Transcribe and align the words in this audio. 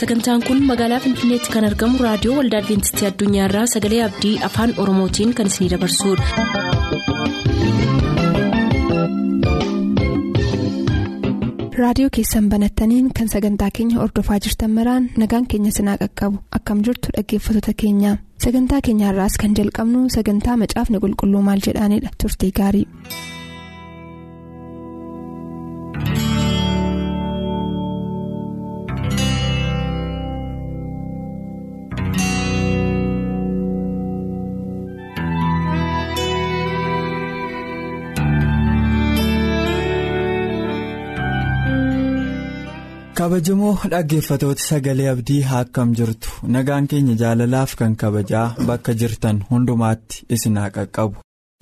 sagantaan 0.00 0.42
kun 0.46 0.60
magaalaa 0.70 1.00
finfinneetti 1.06 1.52
kan 1.54 1.66
argamu 1.70 2.02
raadiyoo 2.06 2.36
waldaa 2.40 2.60
adventistii 2.64 3.08
addunyaarraa 3.10 3.66
sagalee 3.74 4.02
abdii 4.08 4.34
afaan 4.50 4.74
oromootiin 4.84 5.34
kan 5.40 5.52
isinidabarsudha. 5.52 7.30
raadiyoo 11.80 12.10
keessan 12.16 12.48
banattaniin 12.52 13.06
kan 13.18 13.28
sagantaa 13.32 13.68
keenya 13.76 14.00
ordofaa 14.04 14.38
jirtan 14.44 14.70
maraan 14.78 15.08
nagaan 15.22 15.46
keenya 15.50 15.72
sinaa 15.78 15.96
qaqqabu 16.02 16.38
akkam 16.58 16.78
jirtu 16.88 17.08
dhaggeeffattoota 17.16 17.72
keenya 17.82 18.12
sagantaa 18.44 18.80
keenyaarraas 18.86 19.34
kan 19.42 19.56
jalqabnu 19.58 20.00
sagantaa 20.16 20.56
macaafni 20.62 21.02
qulqulluu 21.04 21.42
maal 21.48 21.60
jedhaanidha 21.68 22.10
turtii 22.22 22.52
gaarii. 22.60 22.86
Kabajamoo 43.18 43.74
dhaggeeffatooti 43.92 44.62
sagalee 44.62 45.08
abdii 45.12 45.42
akkam 45.60 45.94
jirtu? 45.98 46.28
Nagaan 46.54 46.86
keenya 46.90 47.14
jaalalaaf 47.22 47.74
kan 47.80 47.96
kabajaa 48.02 48.54
bakka 48.66 48.92
jirtan 49.00 49.42
hundumaatti 49.50 50.24
isin 50.36 50.56
haa 50.60 50.70
qaqqabu. 50.76 51.16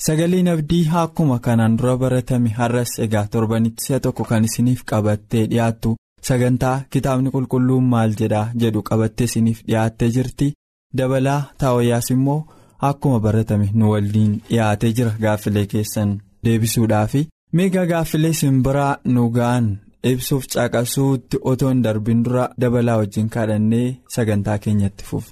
Sagaleen 0.06 0.48
abdii 0.54 0.84
akkuma 1.02 1.38
kanaan 1.46 1.76
dura 1.78 1.96
baratame 2.02 2.50
har'as 2.58 2.92
egaa 3.04 3.26
torbanitti 3.32 3.84
si'a 3.86 4.00
tokko 4.04 4.24
kan 4.30 4.44
isiniif 4.48 4.84
qabattee 4.90 5.46
dhiyaattu 5.50 5.96
sagantaa 6.28 6.76
kitaabni 6.92 7.30
qulqulluun 7.34 7.84
maal 7.94 8.12
jedhaa 8.20 8.46
jedhu 8.60 8.82
qabattee 8.90 9.24
isiniif 9.30 9.64
dhiyaattee 9.66 10.10
jirti? 10.16 10.52
Dabalaa 10.98 11.40
taawayyaas 11.58 12.10
immoo 12.14 12.46
akkuma 12.90 13.18
baratame 13.26 13.68
nu 13.74 13.90
waliin 13.92 14.32
dhiyaatee 14.50 14.92
jira 14.96 15.12
gaaffilee 15.24 15.66
keessan 15.72 16.10
deebisuudhaafi. 16.44 17.28
Meegaa 17.56 17.86
gaaffilee 17.92 18.32
simbiraa 18.40 18.96
nu 19.04 19.28
ga'an. 19.36 19.68
Ibsuuf 20.02 20.44
caqasuutti 20.54 21.38
otoo 21.52 21.68
hin 21.70 21.82
darbin 21.84 22.22
dura 22.24 22.44
dabalaa 22.64 22.96
wajjin 23.00 23.28
kadhannee 23.36 23.86
sagantaa 24.16 24.58
keenyatti 24.66 25.04
fufu. 25.10 25.30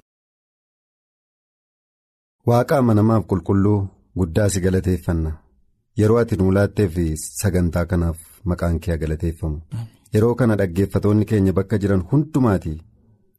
Waaqa 2.50 2.78
amanamaaf 2.82 3.24
qulqulluu 3.32 3.78
guddaa 4.18 4.48
si 4.54 4.60
galateeffanna. 4.66 5.32
Yeroo 6.00 6.18
ati 6.22 6.36
nuu 6.40 6.50
laatteef 6.56 6.94
sagantaa 7.42 7.86
kanaaf 7.92 8.18
maqaan 8.52 8.78
kee 8.86 8.98
galateeffamu. 9.02 9.58
Yeroo 10.14 10.34
kana 10.40 10.56
dhaggeeffatoonni 10.60 11.24
keenya 11.30 11.52
bakka 11.58 11.78
jiran 11.84 12.02
hundumaati 12.12 12.74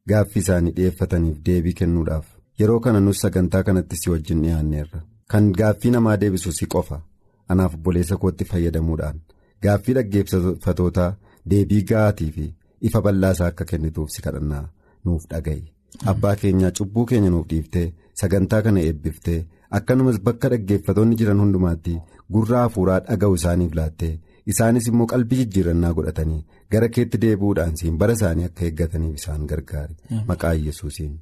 gaaffii 0.09 0.39
isaanii 0.45 0.71
dhi'eeffataniif 0.79 1.37
deebii 1.45 1.73
kennuudhaaf. 1.81 2.25
Yeroo 2.59 2.79
kana 2.79 2.99
nus 3.05 3.19
sagantaa 3.25 3.63
kanatti 3.63 3.95
si 4.01 4.09
wajjin 4.09 4.41
dhiyaanneerra. 4.43 5.01
Kan 5.31 5.51
gaaffii 5.59 5.91
namaa 5.95 6.17
deebisu 6.21 6.51
si 6.59 6.65
qofa. 6.75 7.01
Anaaf 7.49 7.73
obboleessa 7.75 8.17
kootti 8.17 8.45
fayyadamuudhaan. 8.51 9.19
Gaaffii 9.63 9.93
dhaggeeffatootaa 9.97 11.09
deebii 11.53 11.81
ga'aatii 11.91 12.31
fi 12.37 12.45
ifa 12.89 13.01
bal'aasaa 13.07 13.47
akka 13.53 13.65
kennituuf 13.71 14.09
si 14.15 14.21
kadhannaa 14.25 14.63
nuuf 15.05 15.23
dhaga'i. 15.33 15.63
Abbaa 16.11 16.35
keenyaa 16.41 16.71
cubbuu 16.79 17.05
keenya 17.11 17.29
nuuf 17.35 17.47
dhiiftee 17.53 17.85
sagantaa 18.21 18.61
kana 18.67 18.79
eebbiftee 18.89 19.39
akkanumas 19.79 20.19
bakka 20.29 20.49
dhaggeeffatoonni 20.53 21.15
jiran 21.21 21.39
hundumaatti 21.43 21.95
gurra 22.37 22.61
hafuuraa 22.65 22.99
dhaga'u 23.09 23.35
isaaniif 23.39 23.75
laattee 23.79 24.13
isaanis 24.53 24.87
immoo 24.91 25.07
qalbii 25.13 25.39
jijjiirannaa 25.41 25.93
godhatanii 25.99 26.41
gara 26.75 26.89
keetti 26.97 27.17
deebi'uudhaan 27.25 27.75
siin 27.81 27.97
bara 28.03 28.13
isaanii 28.19 28.45
akka 28.51 28.65
eeggataniif 28.69 29.15
isaan 29.21 29.47
gargaari. 29.53 29.95
Maqaa 30.31 30.53
yesuusiin. 30.67 31.13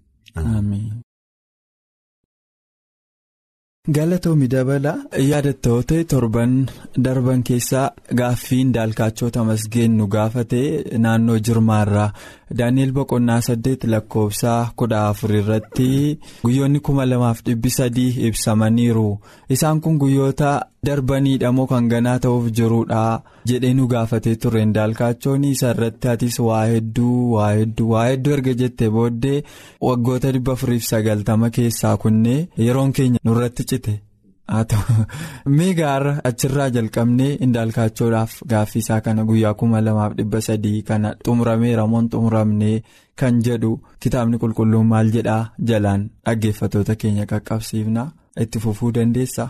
Galatoomi 3.88 4.47
dabala 4.50 4.91
yaadattoote 5.13 5.97
torban 6.09 6.53
darban 7.06 7.44
keessaa 7.44 7.91
gaaffiin 8.18 8.72
daalkaachota 8.73 9.44
masgeen 9.46 9.97
nu 9.97 10.07
gaafate 10.16 10.62
naannoo 11.03 11.35
jirmaarraa 11.47 12.07
daani'el 12.57 12.91
boqonnaa 12.97 13.41
saddeet 13.47 13.84
lakkoofsaa 13.94 14.72
kudha 14.75 15.03
afur 15.09 15.31
irratti 15.40 16.19
guyyoonni 16.46 16.79
kuma 16.79 17.06
lamaaf 17.06 17.44
dhibbi 17.46 17.69
sadii 17.78 18.25
ibsamaniiru. 18.28 19.19
Isaan 19.50 19.81
kun 19.81 19.97
guyyoota 20.02 20.50
darbaniidha 20.88 21.51
moo 21.57 21.68
kan 21.72 21.90
ganaa 21.94 22.18
ta'uuf 22.25 22.47
jiruudha 22.57 23.01
jedhee 23.51 23.73
nu 23.78 23.88
gaafatee 23.94 24.35
tureen 24.46 24.73
daalkaachoonni 24.78 25.51
isa 25.56 25.73
irratti 25.75 26.12
atis 26.13 26.40
waa 26.47 26.63
hedduu 26.72 27.19
waa 27.35 27.51
hedduu 27.59 27.91
waa 27.94 28.07
hedduu 28.09 28.34
erga 28.38 28.57
jettee 28.63 28.90
booddee 28.97 29.38
waggoota 29.90 30.34
dhibba 30.38 30.57
afuriif 30.57 30.90
sagaltama 30.90 31.53
keessaa 31.59 31.96
kunnee 32.03 32.41
yeroon 32.66 32.97
keenya 33.00 33.23
nurratti 33.29 33.69
cite. 33.72 33.96
Mee 35.57 35.73
gaara 35.78 36.12
achirraa 36.29 36.68
jalqabnee 36.75 37.29
indaalkaachoodhaaf 37.46 38.35
gaaffii 38.52 38.81
isaa 38.84 39.00
kana 39.06 39.25
guyyaa 39.29 39.53
kuma 39.62 39.81
lamaaf 39.85 40.13
dhibba 40.19 40.41
sadii 40.47 40.81
kana 40.90 41.16
xumurameera 41.25 41.88
moo 41.94 42.03
xumuramnee 42.12 42.75
kan 43.22 43.41
jedhu 43.47 43.72
kitaabni 44.06 44.41
qulqulluun 44.44 44.88
maal 44.91 45.09
jedhaa 45.17 45.41
jalaan 45.72 46.06
dhaggeeffatoota 46.25 46.96
keenya 47.02 47.25
qaqqabsiifna. 47.31 48.06
Itti 48.44 48.59
fufuu 48.59 48.91
dandeessa. 48.96 49.50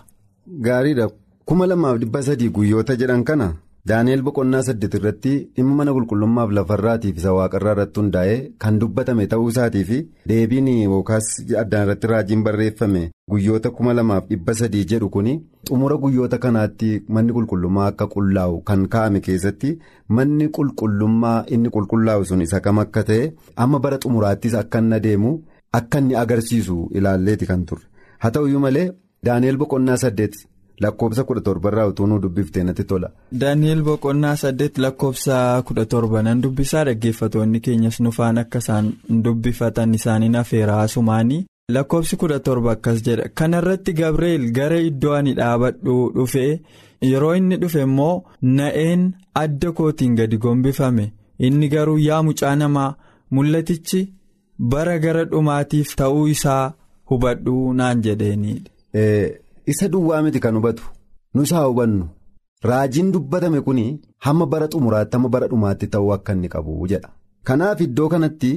Gaariidha 0.65 1.09
kuma 1.45 1.67
lamaaf 1.67 1.97
dhibba 2.01 2.21
sadii 2.27 2.49
guyyoota 2.55 2.95
jedhan 3.01 3.23
kana 3.29 3.47
daani'el 3.89 4.21
boqonnaa 4.27 4.61
saddeet 4.67 4.93
irratti 4.97 5.33
dhimma 5.57 5.75
mana 5.79 5.91
qulqullummaaf 5.95 6.51
lafarraatiif 6.57 7.17
isa 7.21 7.33
waaqarraa 7.37 7.73
irratti 7.75 7.99
hundaa'ee 8.01 8.37
kan 8.63 8.79
dubbatame 8.83 9.27
ta'uu 9.33 9.49
isaatii 9.53 9.83
fi 9.89 9.97
deebiin 10.31 10.67
yookaas 10.77 11.27
addaan 11.63 11.83
irratti 11.85 12.07
raajiin 12.11 12.43
barreeffame 12.47 13.03
guyyoota 13.33 13.69
kuma 13.77 13.93
lamaaf 13.99 14.25
dhibba 14.31 14.53
sadii 14.61 14.83
jedhu 14.93 15.09
kun 15.17 15.29
xumura 15.69 15.97
guyyoota 16.05 16.37
kanaatti 16.47 16.89
manni 17.17 17.33
qulqullummaa 17.37 17.87
akka 17.91 18.07
qullaa'u 18.15 18.57
kan 18.71 18.87
kaa'ame 18.95 19.21
keessatti 19.29 19.75
manni 20.19 20.49
qulqullummaa 20.57 21.37
inni 21.57 21.69
qulqullaa'u 21.77 22.25
sun 22.31 22.41
isa 22.47 22.59
kam 22.69 22.79
akka 22.85 23.03
ta'e 23.11 23.31
amma 23.67 23.79
bara 23.85 23.97
xumuraattis 24.07 24.53
akka 24.63 24.79
inni 24.85 24.95
adeemu 24.99 25.35
akka 25.81 25.99
inni 26.05 26.15
agarsiisu 26.23 26.81
ilaalleeti 26.97 27.45
kan 27.53 27.65
turre 27.69 27.85
haa 28.25 28.31
ta'uyyuu 28.35 28.59
malee 28.67 28.89
daani'el 29.25 29.57
boqonnaa 29.61 29.97
saddeet. 29.97 30.35
Lakkoofsa 30.81 31.23
kudha 31.23 31.41
torbarraa 31.41 31.87
utuu 31.87 32.07
nu 32.07 32.19
dubbiftee 32.19 32.63
natti 32.63 32.83
tola. 32.83 33.09
Daani'el 33.41 33.81
boqonnaa 33.83 34.35
saddeet 34.35 34.77
lakkoofsa 34.77 35.61
kudha 35.67 35.85
torba 35.85 36.21
nan 36.23 36.41
dubbisaa 36.43 36.83
dhaggeeffatoonni 36.85 37.59
keenyas 37.67 37.99
nufaan 37.99 38.37
akka 38.43 38.59
isaan 38.63 38.89
dubbifatan 39.27 39.93
isaaniin 39.99 40.35
afeera 40.41 40.73
haasumaanii. 40.79 41.45
Lakkoofsi 41.75 42.15
kudha 42.23 42.39
torba 42.39 42.71
akkas 42.71 42.99
jedha 43.05 43.29
kanarratti 43.41 43.93
Gabreel 43.99 44.51
gara 44.57 44.79
iddoo 44.89 45.13
ani 45.19 45.33
dhaabadhu 45.37 45.95
dhufe 46.15 46.43
yeroo 47.11 47.33
inni 47.35 47.57
dhufe 47.61 47.81
immoo 47.87 48.23
na'een 48.57 49.07
adda 49.43 49.71
kootiin 49.79 50.15
gadi 50.19 50.37
gombifame 50.43 51.05
inni 51.39 51.67
garuu 51.69 51.97
yaa 52.07 52.21
mucaa 52.27 52.55
namaa 52.55 52.91
mul'atichi 53.31 54.01
bara 54.75 54.99
gara 54.99 55.23
dhumaatiif 55.31 55.95
ta'uu 56.01 56.27
isaa 56.35 56.73
hubadhu 57.09 57.73
naan 57.79 58.01
jedheenidha. 58.05 58.69
Isa 59.71 59.87
duwwaa 59.93 60.21
miti 60.23 60.39
kan 60.39 60.55
hubatu 60.57 60.83
nus 61.33 61.51
haa 61.55 61.65
hubannu 61.69 62.05
raajiin 62.69 63.11
dubbatame 63.13 63.61
kun 63.65 63.79
hamma 64.25 64.45
bara 64.51 64.67
xumuraatti 64.73 65.15
hamma 65.17 65.29
bara 65.35 65.47
dhumaatti 65.51 65.87
ta'uu 65.93 66.11
akka 66.15 66.33
inni 66.33 66.49
qabu 66.53 66.87
jedha. 66.91 67.09
Kanaaf 67.47 67.81
iddoo 67.85 68.09
kanatti 68.13 68.51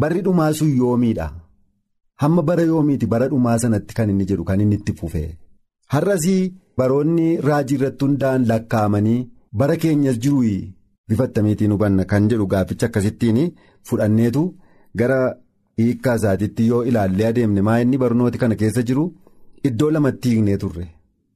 barri 0.00 0.20
dhumaa 0.26 0.52
sun 0.58 0.70
yoomiidha. 0.78 1.26
Hamma 2.22 2.42
bara 2.48 2.62
yoomiiti 2.70 3.06
bara 3.12 3.28
dhumaa 3.28 3.58
sanatti 3.62 3.94
kan 3.98 4.10
inni 4.12 4.24
jedhu 4.30 4.44
kan 4.48 4.60
inni 4.60 4.76
itti 4.80 4.92
fufee. 4.98 5.36
Har'asii 5.92 6.52
baroonni 6.78 7.28
raajii 7.48 7.76
irratti 7.78 8.04
hundaa'an 8.04 8.46
lakkaa'amanii 8.50 9.20
bara 9.60 9.76
keenyas 9.82 10.18
jiru 10.24 10.42
bifattamiitiin 11.08 11.72
hubanna 11.74 12.04
kan 12.10 12.28
jedhu 12.30 12.46
gaafficha 12.52 12.86
akkasittiin 12.88 13.38
fudhanneetu 13.88 14.42
gara 14.98 15.20
hiikkaa 15.78 16.16
isaatiitti 16.20 16.66
yoo 16.70 16.82
ilaallee 16.90 17.26
adeemne 17.30 17.62
maa 17.68 17.78
inni 17.84 17.98
barnooti 18.02 18.38
kana 18.42 18.54
keessa 18.60 18.82
jiru. 18.90 19.04
Iddoo 19.64 19.90
lamatti 19.90 20.28
hiiknee 20.30 20.56
turre 20.62 20.86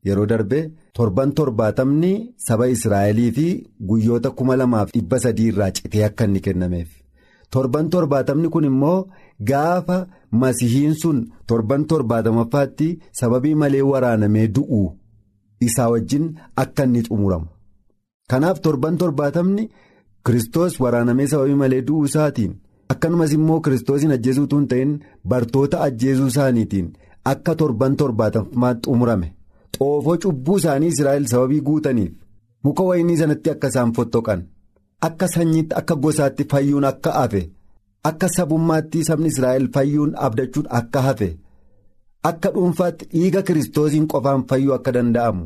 yeroo 0.07 0.27
darbe 0.33 0.59
torban 0.99 1.33
torbaatamni 1.39 2.13
saba 2.47 2.67
Israa'elii 2.75 3.31
fi 3.37 3.47
guyyoota 3.89 4.31
kuma 4.31 4.57
lamaaf 4.57 4.91
dhibba 4.95 5.19
sadii 5.25 5.49
irraa 5.53 5.71
citee 5.79 6.05
akka 6.09 6.25
inni 6.29 6.41
kennameef 6.47 6.89
torban 7.51 7.89
torbaatamni 7.95 8.49
kun 8.55 8.65
immoo 8.71 8.97
gaafa 9.51 9.99
masihiin 10.43 10.95
sun 11.03 11.21
torban 11.47 11.85
torbaatamaffaatti 11.93 12.89
sababii 13.21 13.55
malee 13.63 13.83
waraanamee 13.91 14.47
du'u 14.59 14.83
isaa 15.69 15.89
wajjin 15.95 16.27
akka 16.65 16.85
inni 16.91 17.03
xumuramu 17.09 17.47
kanaaf 18.31 18.61
torban 18.67 18.97
torbaatamni 19.05 19.69
Kiristoos 20.27 20.81
waraanamee 20.81 21.27
sababii 21.27 21.55
malee 21.63 21.83
du'uu 21.87 22.05
isaatiin 22.11 22.53
akkanumas 22.95 23.33
immoo 23.37 23.61
ajjeesuutu 23.67 24.57
hin 24.59 24.69
ta'in 24.69 24.91
bartoota 25.29 25.81
ajjeesuu 25.87 26.27
isaaniitiin. 26.27 26.93
Akka 27.31 27.55
torban 27.55 27.97
torbaatammaatti 27.97 28.89
xumurame 28.91 29.29
xoofoo 29.77 30.17
cubbuu 30.23 30.57
isaanii 30.61 30.89
Israa'el 30.95 31.27
sababii 31.33 31.61
guutaniif 31.67 32.13
muka 32.65 32.83
wayinii 32.89 33.17
sanatti 33.21 33.51
akka 33.53 33.69
isaan 33.73 33.93
fottoqan 33.97 34.41
akka 35.09 35.29
sanyiitti 35.35 35.75
akka 35.81 35.95
gosaatti 36.03 36.45
fayyuun 36.51 36.85
akka 36.91 37.11
hafe 37.19 37.43
akka 38.11 38.29
sabummaatti 38.37 39.05
sabni 39.09 39.29
Israa'el 39.35 39.69
fayyuun 39.75 40.13
abdachuun 40.27 40.67
akka 40.81 41.03
hafe 41.07 41.29
akka 42.31 42.51
dhuunfaatti 42.55 43.05
dhiiga 43.13 43.43
kiristoosiin 43.43 44.07
qofaan 44.13 44.45
fayyuu 44.49 44.75
akka 44.79 44.93
danda'amu. 44.95 45.45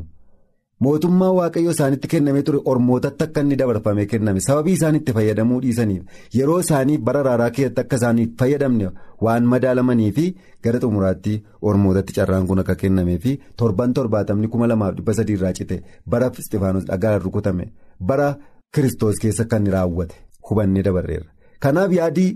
Mootummaa 0.85 1.31
waaqayyo 1.37 1.71
isaanitti 1.75 2.07
kennamee 2.13 2.41
ture 2.47 2.59
ormootatti 2.71 3.23
akka 3.25 3.41
inni 3.45 3.55
dabarfamee 3.61 4.05
kenname 4.11 4.39
sababii 4.47 4.73
isaan 4.77 4.95
itti 4.99 5.13
fayyadamuu 5.17 5.59
dhiisaniif 5.63 6.03
yeroo 6.39 6.57
isaanii 6.65 6.97
bara 7.07 7.23
raaraa 7.27 7.49
keessatti 7.55 7.81
akka 7.83 7.95
isaaniif 8.01 8.29
fayyadamne 8.41 8.89
waan 9.27 9.45
madaalamanii 9.53 10.11
fi 10.17 10.25
gara 10.67 10.79
xumuraatti 10.83 11.33
ormootatti 11.71 12.13
carraan 12.19 12.47
kun 12.51 12.59
akka 12.65 12.75
kennamee 12.83 13.17
fi 13.25 13.33
torban 13.61 13.93
torbaatamni 13.99 14.47
kuma 14.55 14.67
lamaaf 14.73 14.95
dhibba 14.99 15.13
sadii 15.21 15.33
irraa 15.39 15.53
cite 15.61 15.81
bara 16.15 16.31
istifaanos 16.45 16.85
dhagaan 16.91 17.19
rukutame 17.25 17.67
bara 18.11 18.29
kiristoos 18.75 19.19
keessa 19.25 19.45
kan 19.53 19.61
inni 19.65 19.71
raawwate 19.77 20.15
hubannee 20.49 20.83
dabarreerra 20.89 21.31
kanaaf 21.65 21.91
yaadii 21.99 22.29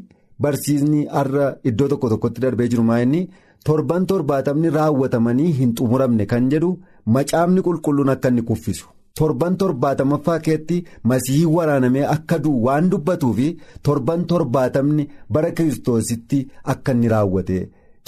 barsiisni 0.46 1.06
har'a 1.18 1.56
iddoo 1.72 1.88
tokko 1.94 2.10
tokkotti 2.16 2.42
darbee 2.48 2.68
jiru 2.74 2.84
maa'inni 2.90 3.22
torban 3.70 4.06
torbaatamni 4.12 4.70
raawwatamanii 4.78 5.52
hin 5.58 5.74
xumuramne 5.80 6.26
kan 6.32 6.50
jedhu. 6.54 6.72
Macaafni 7.06 7.62
qulqulluun 7.62 8.10
akka 8.10 8.30
inni 8.30 8.42
kuffisu 8.50 8.88
torban 9.16 9.56
torbaatamaffaa 9.58 10.40
keetti 10.40 10.84
masihii 11.04 11.46
waraanamee 11.56 12.04
akka 12.16 12.38
du'u 12.44 12.64
waan 12.66 12.90
dubbatuu 12.92 13.34
fi 13.40 13.48
torban 13.84 14.26
torbaatamni 14.26 15.08
bara 15.30 15.52
kiristoositti 15.52 16.40
akka 16.74 16.92
inni 16.96 17.08
raawwate 17.14 17.58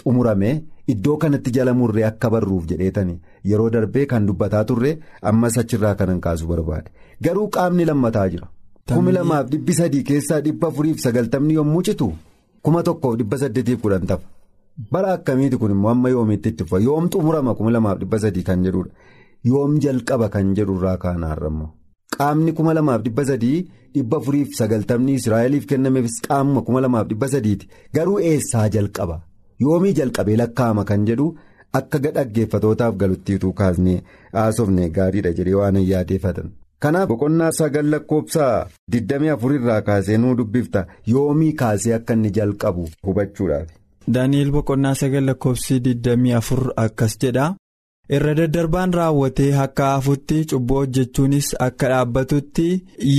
xumurame 0.03 0.49
iddoo 0.93 1.17
kanatti 1.17 1.51
jala 1.57 1.73
murree 1.79 2.03
akka 2.11 2.29
barruuf 2.35 2.65
jedheetani 2.71 3.17
yeroo 3.51 3.69
darbee 3.75 4.05
kan 4.13 4.25
dubbataa 4.27 4.63
turre 4.71 4.91
ammas 5.31 5.57
achirraa 5.63 5.95
kanan 5.95 6.19
kaasu 6.25 6.47
barbaade 6.47 6.91
garuu 7.21 7.47
qaamni 7.49 7.85
lammataa 7.85 8.29
jira. 8.29 8.47
kumi 8.93 9.11
lamaaf 9.17 9.49
dhibbi 9.51 9.73
sadii 9.73 10.03
keessaa 10.03 10.41
dhibba 10.45 10.67
afuriif 10.67 10.99
sagaltamni 11.03 11.53
yommuu 11.59 11.81
citu 11.89 12.13
kuma 12.61 12.83
tokkoof 12.83 13.15
dhibba 13.17 13.37
saddeetiif 13.37 13.81
kudhan 13.81 14.07
tafa. 14.07 14.27
Bara 14.91 15.13
akkamiiti 15.17 15.57
kun 15.61 15.71
immoo 15.75 15.89
amma 15.91 16.09
yoomiitti 16.15 16.49
itti 16.53 16.63
fufa 16.69 16.79
yoom 16.87 17.09
xumurama 17.15 17.53
kuma 17.59 17.71
lamaaf 17.75 17.99
dhibba 18.01 18.19
sadii 18.25 18.43
kan 18.49 18.63
jedhudha 18.65 18.91
yoom 19.51 19.79
jalqaba 19.85 20.29
kan 20.35 20.53
jedhurraa 20.59 20.97
kaanaarra 21.03 21.47
immoo 21.53 21.69
qaamni 22.17 22.51
kuma 22.59 22.73
lamaaf 22.77 23.01
dhibba 23.05 23.25
sadii 23.29 23.59
dhibba 23.95 24.17
afuriif 24.23 24.55
sagaltamni 24.59 25.13
israa'eliif 25.19 25.65
kennameefis 25.71 26.17
qaamuma 26.27 26.61
kuma 26.69 26.81
lamaaf 26.85 27.07
dhibba 27.11 27.27
sadiiti 27.35 27.67
garuu 27.95 28.19
eessaa 28.31 28.67
jalqaba? 28.75 29.21
Yoomii 29.63 29.93
jalqabee 29.99 30.35
lakkaa'ama 30.41 30.83
kan 30.89 31.05
jedhu 31.09 31.27
akka 31.79 31.99
dhaggeeffatootaaf 32.05 32.95
galuttiituu 33.01 33.53
kaasnee 33.59 33.99
haasofne 34.37 34.89
gaariidha 34.97 35.31
jedhee 35.37 35.53
waan 35.59 35.77
yaadeeffatan. 35.91 36.49
kanaaf 36.83 37.07
boqonnaa 37.09 37.51
sagal 37.59 37.85
lakkoofsaa 37.93 38.67
24 38.95 39.55
irraa 39.59 39.81
kaasee 39.89 40.17
nuu 40.23 40.33
dubbifta. 40.39 40.85
Yoomii 41.13 41.53
kaasee 41.61 41.93
akka 41.97 42.13
inni 42.17 42.31
jalqabu 42.37 42.87
hubachuudhaaf. 43.07 43.67
Daani'el 44.07 44.51
boqonnaa 44.55 44.95
sagal 45.01 45.25
lakkoofsi 45.29 45.75
24 45.87 46.73
akkas 46.85 47.13
jedha 47.21 47.45
irra 48.15 48.33
daddarbaan 48.39 48.93
raawwatee 48.99 49.51
akka 49.65 49.85
hafutti 49.93 50.37
cubbuu 50.49 50.77
hojjechuunis 50.81 51.47
akka 51.67 51.87
dhaabbatutti 51.91 52.67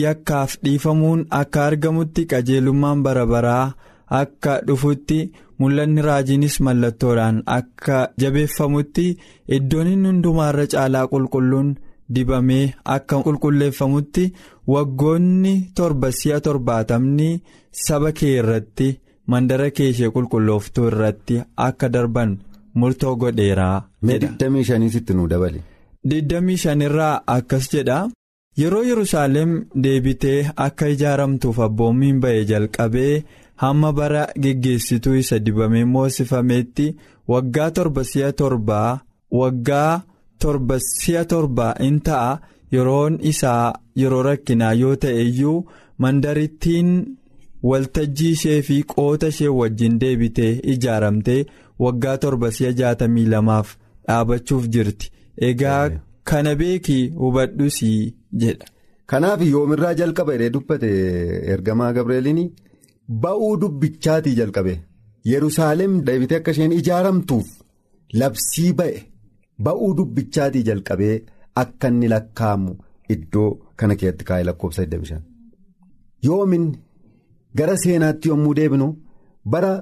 yakkaaf 0.02 0.56
dhiifamuun 0.64 1.20
akka 1.40 1.64
argamutti 1.68 2.26
qajeelummaan 2.32 3.02
bara 3.04 3.24
baraa 3.32 3.66
akka 4.20 4.52
dhufutti 4.66 5.18
mul'anni 5.58 6.02
raajiinis 6.08 6.56
mallattoodhaan 6.66 7.38
akka 7.58 7.98
jabeeffamutti 8.20 9.06
iddoon 9.56 9.88
inni 9.94 10.08
hundumaarra 10.12 10.66
caalaa 10.72 11.06
qulqulluun 11.12 11.68
dibamee 12.14 12.64
akka 12.96 13.16
qulqulleeffamutti 13.26 14.24
waggoonni 14.72 15.54
torba 15.76 16.08
si'a 16.18 16.40
torbaatamni 16.46 17.28
saba 17.84 18.10
kee 18.18 18.34
irratti. 18.40 18.88
Mandara 19.30 19.68
kee 19.76 19.88
ishee 19.92 20.10
qulqullooftuu 20.14 20.86
irratti 20.90 21.36
akka 21.66 21.88
darban 21.94 22.30
murtoo 22.80 23.14
godheeraa. 23.20 23.76
Mee 24.02 24.18
25 24.18 25.14
nu 25.16 25.26
dabale. 25.32 25.60
25 26.12 26.82
irraa 26.88 27.22
akkas 27.36 27.68
jedha 27.72 27.98
yeroo 28.60 28.82
yerusaalem 28.90 29.52
deebitee 29.84 30.50
akka 30.66 30.88
ijaaramtuuf 30.94 31.58
abboommiin 31.66 32.18
ba'e 32.22 32.44
jalqabee 32.50 33.24
hamma 33.62 33.92
bara 33.98 34.24
geggeessituu 34.42 35.14
isa 35.22 35.38
dibamee 35.44 35.84
moosifameetti 35.94 36.86
waggaa 37.32 37.70
torba 37.76 38.02
si'a 38.10 38.32
torbaa 38.40 38.90
waggaa 39.40 40.02
torba 40.40 40.76
si'a 40.88 41.24
torbaa 41.32 41.72
in 41.88 41.98
ta'a 42.06 42.32
yeroon 42.74 43.18
isaa 43.30 43.64
yeroo 44.00 44.22
rakkinaa 44.28 44.72
yoo 44.82 44.96
ta'e 45.02 45.22
iyyuu 45.28 45.58
mandarittiin. 45.98 46.90
Waltajjii 47.70 48.30
ishee 48.36 48.60
fi 48.68 48.76
qoota 48.94 49.28
ishee 49.34 49.48
wajjin 49.60 49.98
deebitee 50.02 50.52
ijaaramtee 50.74 51.40
waggaa 51.84 52.16
torba 52.24 52.50
si'a 52.56 52.72
jaatamii 52.80 53.26
lamaaf 53.34 53.74
dhaabachuuf 54.08 54.66
jirti 54.76 55.10
egaa 55.48 55.82
kana 56.30 56.54
beekii 56.60 57.02
hubadhusii 57.22 57.98
jedha. 58.42 58.66
kanaaf 59.10 59.40
yoomirraa 59.52 59.94
jalqaba 60.00 60.32
jedhee 60.36 60.50
dubbate 60.56 60.90
ergamaa 61.54 61.92
gabreeliin 61.96 62.40
ba'uu 63.24 63.50
dubbichaatii 63.62 64.34
jalqabe 64.40 64.74
yerusaalem 65.32 65.98
deebitee 66.06 66.36
akka 66.40 66.50
isheen 66.56 66.72
ijaaramtuuf 66.80 67.46
labsii 68.20 68.72
ba'e 68.78 69.02
ba'uu 69.68 69.90
dubbichaatii 69.98 70.62
jalqabee 70.70 71.14
akka 71.62 71.88
inni 71.94 72.08
lakkaa'amu 72.14 72.72
iddoo 73.16 73.50
kana 73.82 73.96
keessatti 74.00 74.24
kaa'ee 74.30 74.44
lakkoofsa 74.50 74.82
25 74.96 75.20
yoomin. 76.28 76.66
Gara 77.58 77.76
seenaatti 77.82 78.28
yommuu 78.32 78.54
deebinu 78.58 78.88
bara 79.52 79.72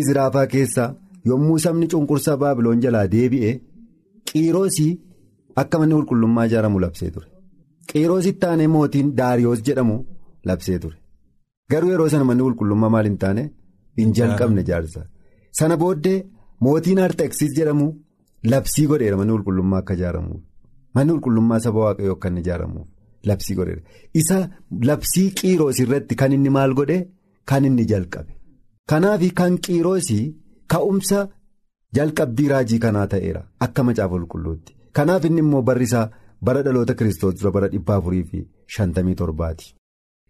izraafaa 0.00 0.46
keessaa 0.54 0.88
yommuu 1.30 1.58
sabni 1.64 1.86
cunqursaa 1.92 2.36
baabiloon 2.42 2.80
jalaa 2.84 3.06
deebi'e 3.14 3.52
qiiroosii 4.30 4.92
akka 5.62 5.78
manni 5.80 5.94
qulqullummaa 5.98 6.46
ijaaramu 6.50 6.78
labsee 6.84 7.10
ture. 7.14 7.26
Qiiroositti 7.90 8.46
aanee 8.46 8.66
mootiin 8.74 9.08
daariyoos 9.18 9.60
jedhamu 9.66 9.96
labsee 10.50 10.78
ture. 10.82 10.96
Garuu 11.70 11.90
yeroo 11.92 12.08
sana 12.14 12.24
manni 12.30 12.42
qulqullummaa 12.46 12.90
maal 12.94 13.06
hin 13.10 13.18
taane? 13.24 13.44
Hin 13.98 14.12
jalqabne 14.18 14.60
ijaarsa. 14.66 15.00
Sana 15.58 15.76
booddee 15.82 16.18
mootiin 16.66 16.98
arxeksis 17.06 17.52
jedhamu 17.58 17.86
labsii 18.52 18.86
godheera 18.90 19.16
manni 19.20 19.32
qulqullummaa 19.36 19.78
akka 19.84 19.94
ijaaramuuf. 20.00 20.42
Manni 20.94 21.12
qulqullummaa 21.12 21.60
saba 21.66 21.78
waaqayyoo 21.84 22.16
akka 22.16 22.28
inni 22.32 22.40
ijaaramuuf. 22.46 22.86
Labsii 23.28 23.54
godheera 23.58 23.82
isa 24.20 24.38
labsii 24.88 25.28
qiiroos 25.40 25.78
irratti 25.84 26.14
kan 26.20 26.32
inni 26.36 26.50
maal 26.56 26.74
godhe? 26.78 26.98
Kan 27.50 27.64
inni 27.68 27.84
jalqabe. 27.92 28.32
Kanaaf 28.90 29.22
kan 29.40 29.54
qiiroosii 29.66 30.24
ka'umsa 30.72 31.18
jalqabbii 31.96 32.48
raajii 32.52 32.78
kanaa 32.84 33.06
ta'eera 33.12 33.42
akka 33.66 33.82
macaafa 33.88 34.14
qulqulluutti 34.14 34.72
kanaaf 34.96 35.24
inni 35.28 35.40
immoo 35.44 35.62
barri 35.68 35.84
isaa 35.90 36.10
bara 36.46 36.62
dhaloota 36.66 36.94
kiristoos 36.98 37.34
dura 37.38 37.50
bara 37.56 37.68
dhibba 37.74 37.96
afurii 37.96 38.24
fi 38.30 38.40
shantamii 38.74 39.14
torbaati. 39.20 39.74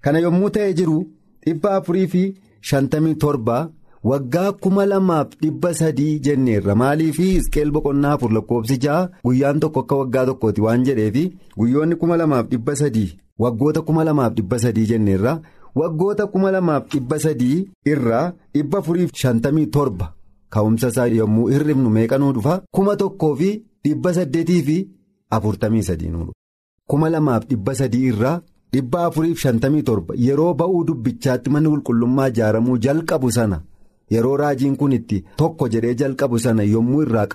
Kana 0.04 0.18
yommuu 0.24 0.50
ta'ee 0.56 0.72
jiru 0.80 0.98
dhibba 1.46 1.76
afurii 1.78 2.06
fi 2.14 2.22
shantamii 2.70 3.14
torbaa 3.24 3.62
waggaa 4.10 4.52
kuma 4.52 4.84
lamaaf 4.86 5.28
dhibba 5.42 5.74
sadii 5.80 6.18
jenneerra 6.26 6.74
maaliif 6.80 7.18
isqeel 7.26 7.70
boqonnaa 7.76 8.12
afur 8.16 8.32
lakkoofsi 8.36 8.76
ja'a 8.84 9.08
guyyaan 9.24 9.60
tokko 9.64 9.80
akka 9.84 9.96
waggaa 10.00 10.24
tokkooti 10.30 10.60
waan 10.66 10.84
jedheefi 10.88 11.24
guyyoonni 11.58 11.96
kuma 12.02 12.16
lamaaf 12.22 12.48
dhibba 12.52 12.76
sadii 12.80 13.10
waggoota 13.44 13.80
kuma 13.88 14.04
lamaaf 14.08 14.34
dhibba 14.36 14.58
sadii 14.64 14.86
jenneerra 14.90 15.32
waggoota 15.80 16.26
kuma 16.34 16.50
lamaaf 16.56 16.90
dhibba 16.92 17.18
sadii 17.26 17.58
irraa 17.92 18.26
dhibba 18.54 18.78
afurii 18.78 19.06
fi 19.08 19.16
shantamii 19.22 19.66
torba. 19.66 20.12
Ka'umsa 20.54 20.88
isaa 20.92 21.06
yommuu 21.06 21.48
hirribnu 21.52 21.90
meeqanuu 21.90 22.32
dhufa? 22.32 22.60
Kuma 22.70 22.96
tokkoo 22.96 23.34
fi 23.36 23.48
dhibba 23.84 24.14
saddeetii 24.14 24.62
fi 24.62 24.76
afurtamii 25.30 25.82
sadii 25.82 26.08
nu 26.12 26.18
dhufa. 26.18 26.32
Kuma 26.88 27.08
lamaaf 27.10 27.46
dhibba 27.48 27.74
sadii 27.74 28.06
irraa. 28.10 28.40
dhibba 28.74 29.04
afurii 29.06 29.34
fi 29.34 29.40
shantamii 29.40 29.82
torba. 29.82 30.14
Yeroo 30.26 30.54
ba'uu 30.60 30.84
dubbichaatti 30.86 31.50
manni 31.50 31.68
qulqullummaa 31.72 32.28
ijaaramuu 32.30 32.78
jalqabu 32.84 33.30
sana 33.36 33.58
yeroo 34.10 34.36
raajiin 34.42 34.76
kun 34.76 34.92
itti 34.98 35.24
tokko 35.42 35.68
jedhee 35.74 35.94
jalqabu 36.02 36.38
sana 36.46 36.62
yommuu 36.74 37.02
irraa 37.02 37.26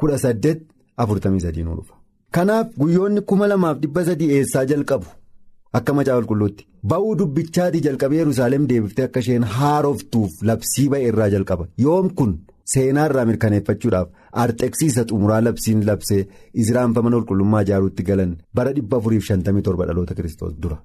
kudha 0.00 0.18
saddeet 0.18 0.60
afurtamii 1.02 1.40
sadii 1.40 1.62
nu 1.64 1.74
dhufa. 1.76 1.94
Kanaaf 2.34 2.66
guyyoonni 2.80 3.20
kuma 3.20 3.46
lamaaf 3.48 3.78
dhibba 3.82 4.04
sadii 4.08 4.30
eessaa 4.38 4.64
jalqabu 4.72 5.06
akka 5.78 5.94
macaafa 5.98 6.20
qulqulluutti 6.20 6.66
ba'uu 6.90 7.14
dubbichaatii 7.20 7.80
jalqabee 7.86 8.18
yerusaalem 8.22 8.66
deebiftee 8.72 9.04
akka 9.08 9.20
isheen 9.24 9.44
haaroftuuf 9.54 10.42
labsii 10.50 10.88
ba'e 10.92 11.08
irraa 11.12 11.28
jalqaba 11.36 11.68
yoom 11.86 12.10
kun. 12.18 12.36
seenaa 12.72 13.06
irraa 13.08 13.24
mirkaneeffachuudhaaf 13.30 14.08
arxeksiisa 14.44 15.02
xumuraa 15.10 15.40
labsiin 15.46 15.82
labsee 15.88 16.22
izraanfa 16.62 17.02
mana 17.06 17.16
qulqullummaa 17.18 17.60
ijaaruutti 17.66 18.02
galan 18.08 18.32
bara 18.60 18.72
dhibba 18.78 18.96
afuriif 19.00 19.24
shantamii 19.28 19.62
torba 19.68 19.86
dhaloota 19.90 20.14
kiristoos 20.18 20.54
dura. 20.62 20.78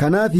Kanaaf 0.00 0.34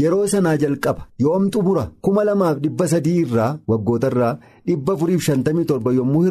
yeroo 0.00 0.26
sanaa 0.32 0.56
jalqaba 0.62 1.06
yoom 1.24 1.44
xumura 1.52 1.84
kuma 2.04 2.24
lamaaf 2.28 2.58
dhibba 2.64 2.86
sadii 2.92 3.16
irraa 3.24 3.50
waggoota 3.70 4.08
irraa 4.12 4.34
dhibba 4.66 4.92
afuriif 4.96 5.22
shantamii 5.28 5.64
torba 5.70 5.92
yommuu 5.98 6.24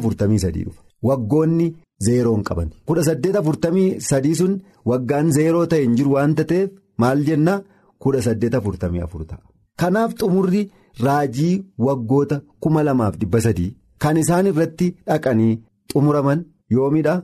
afurtamii 0.00 0.38
sadii 0.44 0.64
dhufa. 0.66 0.82
Waggoonni 1.08 1.66
zeeroon 2.06 2.42
qaban 2.48 2.70
kudha 2.86 3.02
saddeet 3.08 3.36
afurtamii 3.40 3.88
sadii 4.10 4.34
sun 4.40 4.54
waggaan 4.90 5.32
zeeroo 5.36 5.66
ta'e 5.72 5.82
hin 5.84 5.96
jiru 5.98 6.12
waanta 6.16 6.44
ta'eef 6.52 6.70
maal 7.04 7.24
jenna 7.28 7.54
kudha 8.02 8.22
saddeet 8.26 8.54
afurtamii 8.60 9.00
afur 9.06 9.24
ta'a. 9.30 9.40
Kanaaf 9.80 10.14
xumurri 10.20 10.62
raajii 11.06 11.54
waggoota 11.86 12.40
kuma 12.60 12.82
lamaaf 12.88 13.16
dhibba 13.20 13.40
sadii 13.46 13.70
kan 14.04 14.16
isaan 14.22 14.46
irratti 14.52 14.88
dhaqanii 15.08 15.58
xumuraman 15.92 16.44
yoomidha 16.76 17.14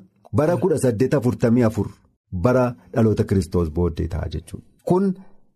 bara 0.40 0.56
kudha 0.64 0.78
saddeet 0.84 1.14
afurtamii 1.20 1.62
afur 1.70 1.88
bara 2.44 2.64
dhaloota 2.94 3.24
kiristoos 3.24 3.70
booddee 3.78 4.08
ta'a 4.12 4.28
jechuudha. 4.34 4.66
Kun 4.88 5.14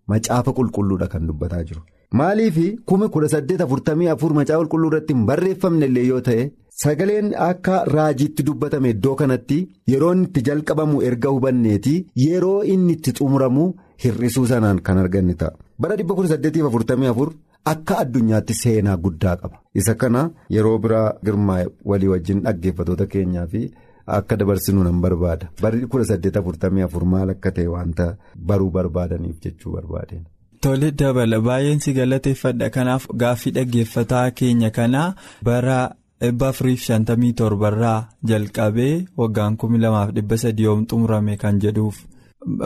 macaafa 0.09 0.53
qulqulluudha 0.59 1.09
kan 1.13 1.27
dubbataa 1.29 1.63
jiru. 1.69 1.83
Maaliif 2.19 2.59
kuma 2.87 3.09
kudha 3.09 3.29
saddeet 3.29 3.61
afurtamii 3.65 4.09
afur 4.15 4.33
macaafa 4.35 4.61
qulqulluu 4.65 4.91
irratti 4.93 5.13
hin 5.15 5.25
barreeffamne 5.31 5.87
illee 5.91 6.05
yoo 6.09 6.21
ta'e 6.29 6.45
sagaleen 6.83 7.33
akka 7.49 7.81
raajiitti 7.95 8.43
dubbatame 8.49 8.91
iddoo 8.95 9.15
kanatti 9.23 9.59
yeroo 9.93 10.13
inni 10.15 10.27
itti 10.29 10.43
jalqabamu 10.49 11.03
erga 11.09 11.29
hubanneeti 11.35 11.95
yeroo 12.27 12.61
inni 12.75 12.93
itti 12.99 13.13
xumuramu 13.19 13.65
hir'isuu 14.05 14.47
sanaan 14.53 14.81
kan 14.89 14.99
arganne 15.05 15.35
ta'a. 15.43 15.53
Bara 15.81 15.97
dhibba 15.97 16.15
kudha 16.15 16.29
saddeetiif 16.35 16.67
afurtamii 16.71 17.11
afur 17.13 17.33
akka 17.73 17.99
addunyaatti 18.05 18.55
seenaa 18.63 18.97
guddaa 19.05 19.37
qaba. 19.43 19.57
Isa 19.75 19.95
kana 19.95 20.31
yeroo 20.57 20.79
biraa 20.79 21.07
girmaa 21.25 21.65
walii 21.85 22.09
wajjin 22.15 22.41
dhaggeeffatoota 22.47 23.07
keenyaa 23.17 23.47
fi 23.47 23.65
akka 24.07 24.37
dabarsinu 24.37 24.83
nan 24.85 25.01
barbaada. 25.05 25.51
Barri 25.63 25.87
kudha 25.87 26.05
saddeet 26.11 26.37
afurtamii 26.37 26.83
afur 26.87 27.05
maal 27.05 27.31
akka 27.35 27.51
ta'e 27.57 27.67
wanta 27.75 28.07
baruu 28.49 28.71
barbaadaniif 28.71 29.37
jechuu 29.45 29.73
barbaadeen. 29.77 30.25
Tole 30.63 30.91
dabala 30.93 31.39
baay'een 31.47 31.81
si 31.85 31.93
galateeffadha 31.93 32.71
kanaaf 32.77 33.07
gaaffii 33.21 33.53
dhaggeeffataa 33.57 34.31
keenya 34.39 34.71
kanaa 34.71 35.15
bara 35.43 35.79
dhibba 36.21 36.49
afuriif 36.49 36.81
shantamii 36.89 37.33
torbarraa 37.41 38.09
jalqabee 38.31 38.95
waggaan 39.21 39.57
kumi 39.61 39.79
lamaaf 39.85 40.11
dhibba 40.17 40.37
sadii 40.43 40.65
yoom 40.69 40.87
xumurame 40.91 41.35
kan 41.43 41.59
jedhuuf 41.65 41.97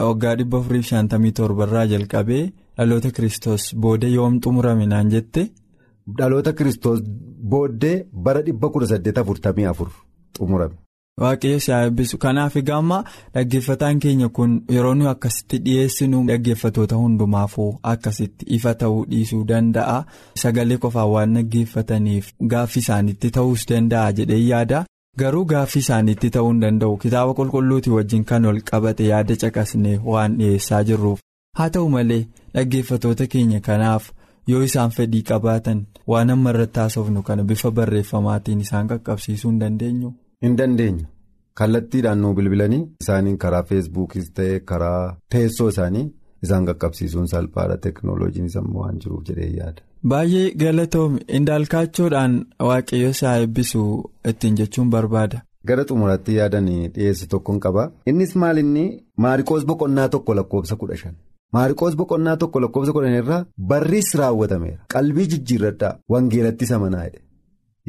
waggaa 0.09 0.35
dhibba 0.39 0.57
afuriif 0.61 0.85
shantamii 0.91 1.31
torbarraa 1.39 1.85
jalqabee 1.93 2.43
dhaloota 2.77 3.11
kiristoos 3.17 3.63
booda 3.75 4.07
yoom 4.17 4.39
xumurame 4.43 4.85
naan 4.93 5.09
jette. 5.13 5.41
Dhaloota 6.17 6.53
kiristoos 6.57 7.01
booddee 7.51 8.05
bara 8.25 8.41
dhibba 8.47 8.69
kudha 8.73 8.87
saddeet 8.91 9.17
afurtamii 9.17 9.65
afur 9.71 9.89
xumurame. 10.37 10.75
Waaqayyo 11.21 11.59
si 11.63 11.71
haa 11.71 11.83
eebbisu 11.87 12.17
kanaaf 12.23 12.55
egaa 12.61 12.77
amma 12.83 12.99
dhaggeeffataan 13.33 13.99
keenya 14.03 14.29
kun 14.37 14.53
yeroo 14.75 14.93
nuyi 14.99 15.09
akkasitti 15.09 15.57
dhiyeessinu 15.65 16.21
dhaggeeffatoota 16.29 16.95
hundumaafuu 17.01 17.71
akkasitti 17.91 18.45
ifa 18.57 18.73
ta'uu 18.83 19.03
dhiisuu 19.11 19.41
danda'a. 19.51 19.97
Sagalee 20.43 20.77
qofaan 20.85 21.09
waan 21.15 21.33
dhaggeeffataniif 21.37 22.31
gaaffii 22.53 22.81
isaaniitti 22.85 23.29
ta'uus 23.37 23.65
danda'a 23.71 24.11
jedhee 24.19 24.39
yaada. 24.47 24.79
Garuu 25.19 25.45
gaaffii 25.51 25.79
isaaniitti 25.85 26.29
ta'uu 26.37 26.49
hin 26.51 26.61
danda'u. 26.63 26.97
Kitaaba 27.03 27.33
qulqulluutii 27.39 27.93
wajjin 27.97 28.23
kan 28.31 28.45
ol 28.45 28.59
qabate 28.71 29.03
yaada 29.11 29.35
caqasnee 29.43 29.97
waan 30.13 30.37
dhiyeessaa 30.39 30.83
jirruuf. 30.89 31.19
Haa 31.57 31.69
ta'u 31.69 31.89
malee 31.97 32.23
dhaggeeffatoota 32.55 33.27
keenya 33.35 33.59
kanaaf 33.69 34.09
yoo 34.47 34.61
isaan 34.69 34.91
fedhii 34.97 35.21
qabaatan 35.29 35.85
waan 36.07 36.29
amma 36.33 36.49
irratti 36.55 36.79
haasofnu 36.79 37.21
kana 37.29 37.43
bifa 37.43 37.71
barreeffamaatiin 37.71 38.61
isaan 38.65 38.87
qaqqabsiisuu 38.91 39.51
hin 39.51 39.59
dandeenyu. 39.65 40.13
Hin 40.43 40.55
dandeenya 40.57 41.05
kallattiidhaan 41.59 42.21
nuu 42.25 42.33
bilbilanii 42.39 42.81
isaaniin 43.03 43.37
karaa 43.43 43.63
feesbuukis 43.71 44.31
ta'ee 44.39 44.59
karaa 44.71 45.17
teessoo 45.35 45.67
isaanii 45.73 46.05
isaan 46.47 46.65
qaqqabsiisuun 46.69 47.27
salphaadha. 47.33 47.77
Teeknooloojiin 47.85 48.47
immoo 48.61 48.81
waan 48.83 48.99
jiruuf 49.03 49.23
jedhee 49.29 49.49
yaada. 49.57 49.81
Baay'ee 50.13 50.47
galatoomi 50.63 51.19
indaalkaachoodhaan 51.39 52.33
waaqayyo 52.69 53.09
isaa 53.17 53.35
eebbisu 53.43 53.81
ittiin 54.33 54.55
jechuun 54.61 54.89
barbaada. 54.95 55.41
Gara 55.67 55.83
xumuraatti 55.89 56.35
yaadanii 56.39 56.87
dhiyeessu 56.95 57.27
tokkoon 57.35 57.59
qaba. 57.67 57.91
Innis 58.13 58.35
maal 58.43 58.57
inni? 58.63 58.85
Maariqoos 59.25 59.65
boqonnaa 59.73 60.09
tokko 60.15 60.33
lakkoofsa 60.41 60.75
kudha 60.83 60.97
shan. 61.03 61.15
Maariqoos 61.53 61.95
boqonnaa 62.03 62.37
tokko 62.43 62.59
lakkoofsa 62.65 62.93
kudha 62.97 63.07
shan 63.11 63.19
irraa 63.23 63.45
barris 63.71 64.13
raawwatameera. 64.21 64.81
Qalbii 64.93 65.27
jijjiirradhaa 65.33 65.97
wangeelatti 66.15 66.63
isa 66.69 66.79
manaa'edha 66.85 67.19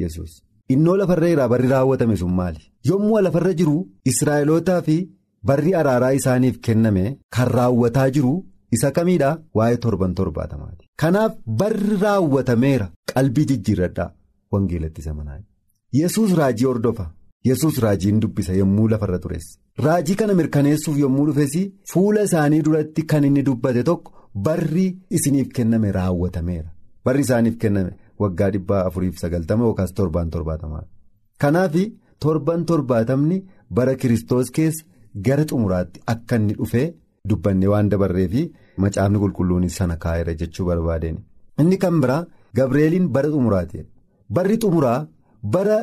yesus 0.04 0.42
innoo 0.74 0.96
lafarra 1.00 1.28
irraa 1.34 1.48
barri 1.52 1.68
raawwatame 1.74 2.16
sun 2.22 2.32
maali? 2.40 2.60
Yommuu 2.90 3.20
lafarra 3.26 3.52
jiru 3.60 3.76
israa'elootaa 4.12 4.80
fi 4.88 4.96
barri 5.50 5.74
araaraa 5.80 6.12
isaaniif 6.20 6.58
kenname 6.68 7.04
kan 7.36 7.48
raawwataa 7.56 8.10
jiru 8.16 8.34
isa 8.78 8.90
kamiidha? 8.98 9.30
Waa'ee 9.54 9.76
torban 9.86 10.14
torbaatamaati 10.20 10.86
kanaaf 11.04 11.32
barri 11.62 11.96
raawwatameera 12.04 12.90
qalbii 13.14 13.44
jijjiirradhaa 13.50 14.10
wangeelatti 14.52 15.00
isa 15.06 15.14
manaa'edha 15.14 15.48
yesus 16.02 16.36
raajii 16.42 16.64
hordofa. 16.70 17.06
yesus 17.48 17.78
raajiin 17.82 18.18
dubbisa 18.22 18.52
yommuu 18.56 18.84
lafarra 18.90 19.18
tures. 19.22 19.46
Raajii 19.84 20.14
kana 20.18 20.34
mirkaneessuuf 20.40 20.98
yommuu 20.98 21.24
dhufes 21.28 21.54
fuula 21.92 22.22
isaanii 22.28 22.60
duratti 22.66 23.02
kan 23.12 23.24
inni 23.28 23.42
dubbate 23.48 23.82
tokko 23.88 24.12
barri 24.44 24.84
isiniif 25.16 25.48
kenname 25.56 25.90
raawwatameera. 25.96 26.68
Barri 27.04 27.20
isaaniif 27.26 27.56
kenname 27.64 27.90
waggaa 28.22 28.50
dhibbaa 28.54 28.82
afuriif 28.88 29.18
sagaltama 29.22 29.64
yookaas 29.68 29.92
torbaan 30.00 30.30
torbaatamaa 30.34 30.82
kanaaf 31.44 31.76
torban 32.24 32.64
torbaatamni 32.70 33.38
bara 33.76 33.94
kiristoos 34.00 34.50
keessa 34.58 34.84
gara 35.26 35.44
xumuraatti 35.50 36.00
akka 36.12 36.36
inni 36.40 36.54
dhufee 36.60 36.86
dubbanne 37.28 37.66
waan 37.72 37.88
dabarree 37.94 38.28
fi 38.34 38.42
macaafni 38.84 39.18
qulqulluunis 39.22 39.76
sana 39.80 39.96
kaa'eera 40.04 40.34
jechuu 40.42 40.66
barbaadeen 40.70 41.18
inni 41.64 41.78
kan 41.82 41.96
biraa 42.04 42.20
gabreeliin 42.58 43.08
bara 43.16 43.28
xumuraati 43.34 43.86
barri 44.36 44.56
xumuraa 44.62 45.00
bara. 45.56 45.80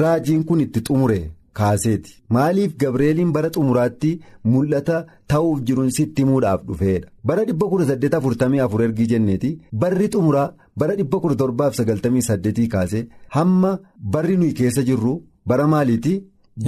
Raajiin 0.00 0.44
kun 0.48 0.60
itti 0.64 0.80
xumure 0.88 1.16
kaaseeti. 1.58 2.12
Maaliif 2.36 2.76
gabreeliin 2.82 3.32
bara 3.36 3.50
xumuraatti 3.56 4.10
mul'ata 4.44 5.04
ta'uuf 5.34 5.60
jiruun 5.66 5.90
sitti 5.96 6.22
himuudhaaf 6.22 6.64
dhufeedha? 6.68 7.08
Bara 7.24 7.44
1844 7.44 8.84
ergii 8.88 9.06
jenneeti. 9.14 9.50
Barri 9.72 10.08
xumuraa 10.08 10.52
bara 10.76 10.94
1798 10.94 12.68
kaasee 12.74 13.06
hamma 13.36 13.78
barri 14.16 14.36
nuyi 14.36 14.54
keessa 14.60 14.82
jirru 14.90 15.14
bara 15.46 15.66
maaliiti? 15.66 16.14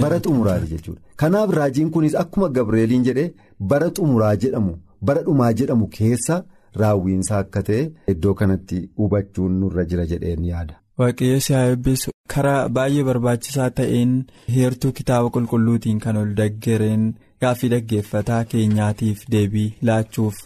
Bara 0.01 0.19
xumuraati 0.19 0.67
jechuudha. 0.73 1.01
Kanaaf 1.15 1.51
raajiin 1.57 1.91
kunis 1.91 2.15
akkuma 2.23 2.49
gabreeliin 2.49 3.03
jedhe 3.07 3.33
bara 3.59 3.89
xumuraa 3.97 4.35
jedhamu 4.43 4.73
bara 5.01 5.21
dhumaa 5.27 5.53
jedhamu 5.59 5.87
keessa 5.97 6.43
raawwiinsaa 6.81 7.37
akka 7.43 7.61
ta'e 7.67 7.83
iddoo 8.13 8.33
kanatti 8.39 8.79
hubachuun 8.97 9.59
nurra 9.59 9.85
jira 9.91 10.05
jedheen 10.11 10.45
yaada. 10.51 10.73
Waaqayyo 10.99 11.39
si 11.45 11.53
haa 11.53 11.67
eebbisu 11.69 12.11
karaa 12.33 12.69
baay'ee 12.75 13.03
barbaachisaa 13.07 13.69
ta'een 13.79 14.11
heertuu 14.57 14.91
kitaaba 14.99 15.29
qulqulluutiin 15.37 15.99
kan 16.05 16.17
ol 16.21 16.29
daggereen 16.39 17.03
gaaffii 17.43 17.69
dhaggeeffataa 17.73 18.39
keenyaatiif 18.53 19.25
deebii 19.33 19.65
laachuuf 19.89 20.37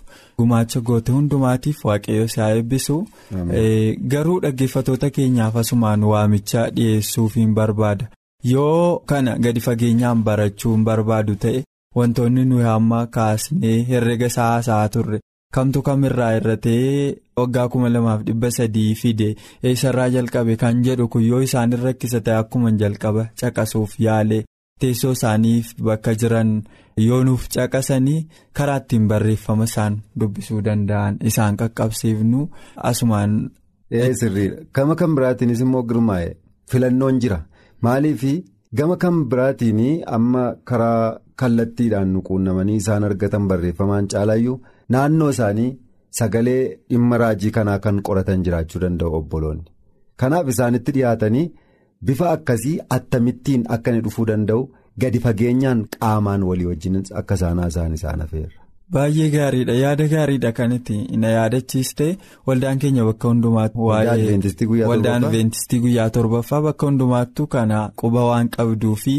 gumaacha 0.42 0.82
goote 0.90 1.12
hundumaatiif 1.18 1.86
waaqayyo 1.90 2.28
si 2.34 2.42
haa 2.44 2.50
eebbisu 2.62 2.98
garuu 4.16 4.40
dhaggeeffatoota 4.48 5.10
keenyaaf 5.20 5.56
asumaan 5.64 6.04
waamicha 6.14 6.68
dhiyeessuuf 6.76 7.36
hin 7.42 7.54
barbaada. 7.62 8.10
Yoo 8.54 9.00
kana 9.10 9.38
gadi 9.46 9.60
fageenyaan 9.68 10.24
barachuu 10.28 10.74
hin 10.76 10.84
barbaadu 10.92 11.36
ta'e 11.46 11.64
wantoonni 12.02 12.46
nuyi 12.52 12.64
hamma 12.72 13.06
kaasnee 13.18 13.78
herrega 13.90 14.26
isaa 14.34 14.52
haasa'aa 14.52 14.90
turre. 14.96 15.20
Kamtu 15.56 15.82
kamirraa 15.88 16.34
irra 16.40 16.56
ta'ee 16.66 17.16
waggaa 17.40 17.68
kuma 17.74 17.90
lamaaf 17.90 18.22
dhibba 18.28 18.52
sadii 18.58 18.96
fide. 19.02 19.30
Eessarraa 19.64 20.10
jalqabe? 20.16 20.56
Kan 20.62 20.84
jedhu 20.86 21.08
kun 21.12 21.24
yoo 21.30 21.42
isaan 21.48 21.74
rakkisa 21.86 22.22
ta'e 22.26 22.38
akkuma 22.42 22.72
jalqaba. 22.82 23.24
Caqasuuf 23.40 23.96
yaale 24.06 24.40
teessoo 24.82 25.12
isaaniif 25.18 25.74
bakka 25.88 26.14
jiran 26.22 26.52
yoo 27.08 27.24
nuuf 27.24 27.48
caqasanii 27.56 28.28
karaa 28.58 28.78
ittiin 28.84 29.08
barreeffama 29.10 29.64
isaan 29.72 29.98
dubbisuu 30.20 30.62
danda'an 30.68 31.18
isaan 31.32 31.58
qaqqabsiifnu 31.62 32.42
asumaan. 32.90 33.50
sirriidha. 34.20 34.58
Gama 34.76 34.96
kan 34.96 35.16
biraatiinis 35.16 35.62
immoo 35.66 35.84
girmaa'e. 35.90 36.30
Filannoon 36.72 37.20
jira. 37.22 37.40
Maaliif? 37.82 38.24
Gama 38.78 38.96
kan 39.02 39.16
biraatiin 39.30 40.04
amma 40.16 40.44
karaa 40.70 41.18
kallattiidhaan 41.40 42.10
nu 42.14 42.22
quunnamanii 42.28 42.76
isaan 42.82 43.04
argatan 43.04 43.48
barreeffamaan 43.50 44.08
caalaayyuu. 44.12 44.60
Naannoo 44.96 45.30
isaanii 45.36 45.72
sagalee 46.20 46.62
dhimma 46.92 47.18
raajii 47.24 47.52
kanaa 47.58 47.80
kan 47.86 48.02
qoratan 48.10 48.44
jiraachuu 48.48 48.82
danda'u 48.86 49.14
obboloonni 49.22 49.66
kanaaf 50.24 50.48
isaanitti 50.54 50.92
dhiyaatanii 50.98 51.46
bifa 52.10 52.32
akkasii 52.38 52.78
attamittiin 52.98 53.64
akka 53.76 53.92
inni 53.92 54.02
dhufuu 54.08 54.26
danda'u 54.32 54.64
gadi 55.04 55.20
fageenyaan 55.26 55.86
qaamaan 56.00 56.44
walii 56.50 56.66
wajjin 56.72 56.98
akka 57.22 57.36
isaan 57.40 57.60
haasa'an 57.64 57.94
isaan 58.00 58.20
hafeera. 58.26 58.56
Baay'ee 58.96 59.30
gaariidha 59.36 59.74
yaada 59.80 60.06
gaariidha 60.14 60.52
kanatti 60.60 60.96
na 61.24 61.30
yaadachiiste 61.38 62.06
waldaan 62.48 62.80
keenya 62.84 63.04
bakka 63.10 63.28
hundumaatti 63.32 63.78
waa'ee 63.90 64.86
waldaan 64.92 65.24
adventistii 65.28 65.80
guyyaa 65.84 66.10
torbaffaa 66.16 66.62
bakka 66.68 66.86
hundumaattu 66.90 67.48
kana 67.56 67.82
quba 68.04 68.24
waan 68.30 68.50
qabduu 68.56 68.96
fi. 69.04 69.16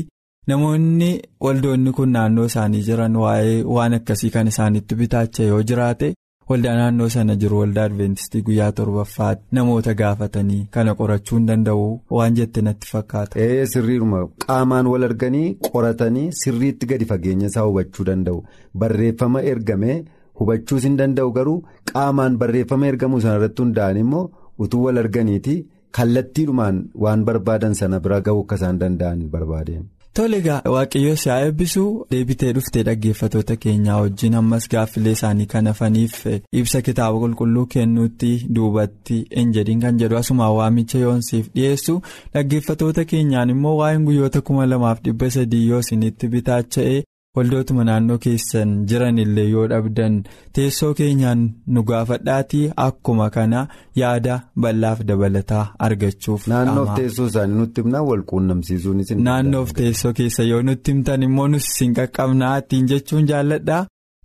Namoonni 0.51 1.11
waldoonni 1.47 1.93
kun 1.99 2.11
naannoo 2.17 2.45
isaanii 2.51 2.83
jiran 2.89 3.17
waa'ee 3.25 3.59
waan 3.77 3.95
akkasii 3.99 4.31
kan 4.37 4.49
isaanitti 4.53 4.95
bitaacha 5.01 5.43
yoo 5.51 5.63
jiraate 5.71 6.09
waldaa 6.51 6.75
naannoo 6.79 7.09
sana 7.15 7.35
jiru 7.43 7.59
waldaa 7.63 7.85
adventistii 7.89 8.43
guyyaa 8.47 8.71
torbaffaatti 8.79 9.45
namoota 9.59 9.95
gaafatanii 10.01 10.61
kana 10.77 10.95
qorachuu 11.01 11.37
hin 11.39 11.47
danda'u 11.51 11.85
waan 12.19 12.35
jette 12.39 12.63
natti 12.69 12.87
fakkaata. 12.93 13.39
Ee 13.45 13.67
sirriidhuma 13.73 14.23
qaamaan 14.47 14.87
wal 14.93 15.05
arganii 15.11 15.45
qoratanii 15.69 16.25
sirriitti 16.41 16.87
gadi 16.95 17.05
fageenya 17.13 17.47
isaa 17.53 17.67
hubachuu 17.69 18.05
danda'u 18.11 18.43
barreeffama 18.85 19.43
ergamee 19.53 19.97
hubachuus 20.41 20.83
hin 20.89 20.97
danda'u 21.03 21.31
garuu 21.39 21.57
qaamaan 21.93 22.39
barreeffama 22.43 22.87
ergamuu 22.95 23.21
sanarratti 23.27 23.63
hundaa'an 23.67 23.97
immoo 24.03 24.25
utuu 24.67 24.83
wal 24.89 24.99
arganiiti 25.05 25.57
kallattiidhumaan 26.01 26.77
waan 27.07 27.25
barbaadan 27.31 27.75
sana 27.85 28.01
bira 28.05 28.21
ga'uu 28.27 28.43
akka 28.45 28.57
isaan 28.63 28.79
danda'an 28.85 29.21
barbaadeen. 29.37 29.85
Tole 30.15 30.37
egaa 30.43 30.63
waaqayyo 30.75 31.13
si 31.23 31.29
haa 31.31 31.43
eebbisuu 31.49 31.91
deebitee 32.13 32.53
dhuftee 32.55 32.83
dhaggeeffatoota 32.87 33.57
keenyaa 33.65 33.99
wajjin 34.05 34.35
ammas 34.39 34.65
gaaffilee 34.73 35.13
isaanii 35.17 35.47
kan 35.53 35.67
hafaniif 35.71 36.17
ibsa 36.61 36.81
kitaaba 36.89 37.19
qulqulluu 37.25 37.67
kennuutti 37.75 38.31
duubatti 38.57 39.19
hin 39.37 39.53
jedhin 39.57 39.81
kan 39.85 40.01
jedhu 40.01 40.17
asuma 40.21 40.49
waamicha 40.57 40.99
yoonsiif 41.05 41.47
dhiyeessu. 41.55 41.95
Dhaggeeffatoota 42.35 43.05
keenyaan 43.13 43.51
immoo 43.55 43.77
waa'een 43.83 44.05
guyyoota 44.09 44.41
kuma 44.51 44.67
lamaaf 44.73 45.03
dhibba 45.05 45.31
sadii 45.37 45.63
yoo 45.69 45.81
isinitti 45.87 46.29
bitaacha'e 46.35 46.97
waldootuma 47.41 47.85
naannoo 47.89 48.19
keessan 48.25 48.71
jiran 48.91 49.19
illee 49.25 49.45
yoo 49.51 49.67
dhabdan 49.73 50.15
teessoo 50.57 50.91
keenyaan 51.01 51.45
nu 51.75 51.83
gaafadhaatii 51.91 52.63
akkuma 52.87 53.29
kana 53.37 53.61
yaada 54.01 54.41
bal'aaf 54.65 55.05
dabalataa 55.11 55.63
argachuuf. 55.87 56.47
Naannoof 56.55 56.91
teessoo 56.97 57.27
isaanii 57.33 57.55
nutti 57.61 57.81
himnaa 57.85 58.03
wal 58.09 58.23
quunnamsiisuunis. 58.33 59.11
Naannoof 59.29 59.73
teessoo 59.79 60.13
keessa 60.23 60.43
yoo 60.51 60.63
nutti 60.71 60.91
himtan 60.93 61.23
immoo 61.29 61.49
nus 61.55 61.65
isin 61.71 61.95
qaqqabnaa 62.01 62.57
ittiin 62.65 62.87
jechuun 62.95 63.27
jaalladha. 63.33 63.81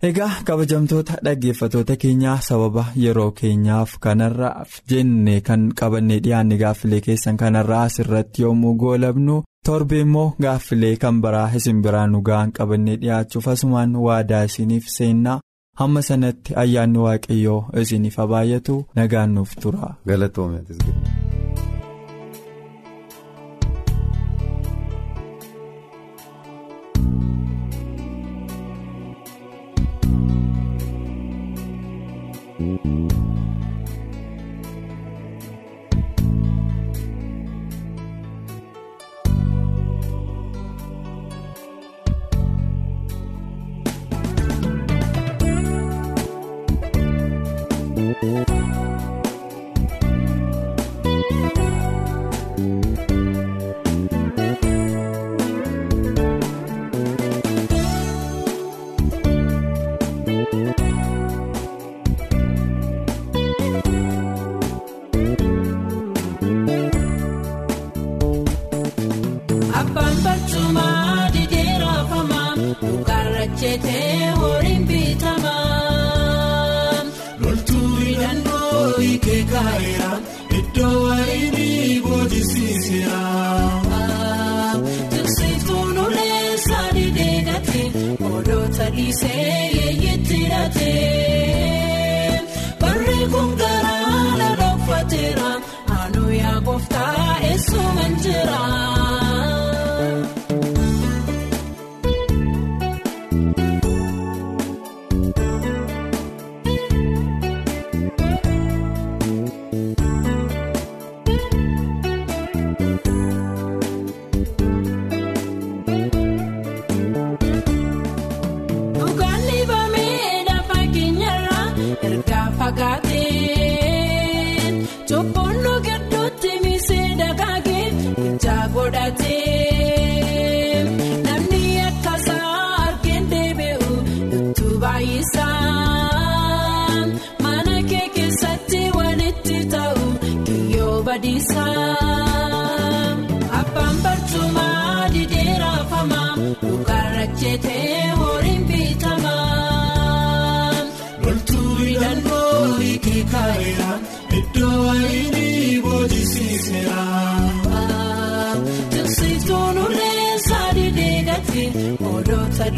Egaa 0.06 0.32
kabajamtoota 0.48 1.14
dhaggeeffatoota 1.24 1.94
keenyaa 2.02 2.38
sababa 2.48 2.82
yeroo 3.02 3.30
keenyaaf 3.38 3.94
kanarraaf 4.06 4.70
jenne 4.90 5.40
kan 5.46 5.62
qabannee 5.80 6.18
dhiyaanne 6.24 6.56
gaaffilee 6.62 7.00
keessan 7.06 7.36
kanarraa 7.42 7.82
asirratti 7.90 8.42
yommuu 8.42 8.74
goolabnu 8.82 9.36
torbe 9.66 10.00
immoo 10.00 10.28
gaaffilee 10.42 10.96
kan 11.02 11.16
biraa 11.24 11.48
isin 11.60 11.78
biraan 11.84 12.10
nu 12.14 12.20
ga'an 12.28 12.52
qabannee 12.58 12.96
dhiyaachuuf 13.02 13.48
asumaan 13.54 13.96
waadaa 14.06 14.42
isiniif 14.50 14.86
seennaa 14.96 15.38
hamma 15.80 16.02
sanatti 16.08 16.54
ayyaanni 16.64 16.98
waaqayyoo 17.06 17.60
isiniif 17.82 18.16
baay'atu 18.34 18.76
nagaan 19.00 19.34
nuuf 19.38 19.56
tura. 19.62 19.94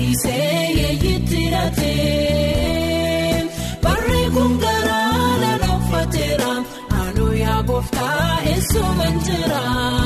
Dhiisee 0.08 0.72
yeeyitti 0.80 1.36
hidhatee. 1.36 2.78
Barree 3.82 4.30
kun 4.30 4.58
garaa 4.64 5.40
lala 5.42 5.68
uffateera. 5.76 6.52
yaa 7.44 7.62
gooftaa 7.62 8.40
eessuma 8.52 9.08
jira. 9.26 9.97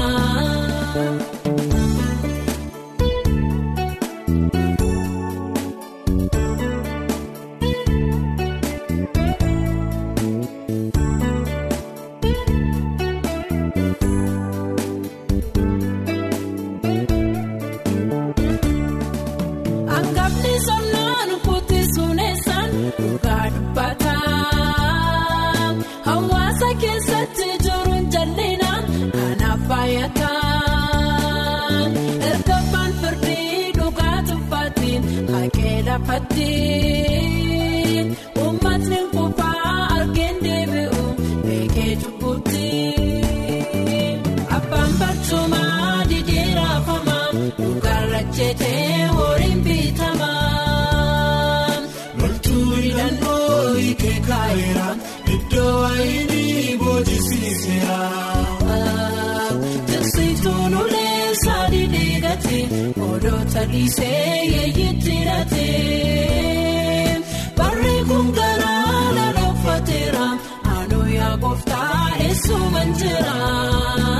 suuban 72.52 72.88
jira. 72.98 74.11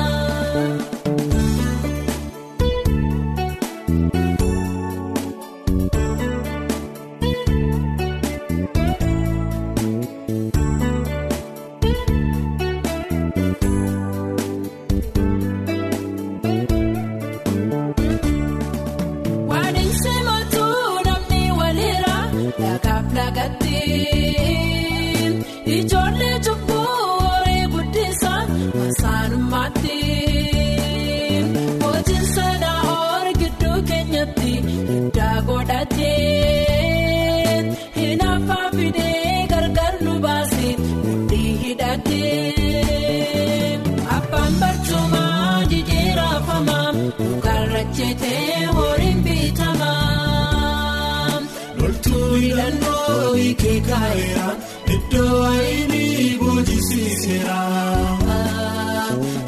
Kee 53.62 53.80
kaayeera 53.88 54.46
iddoo 54.94 55.36
ayinii 55.50 56.38
boojisiseera. 56.40 57.58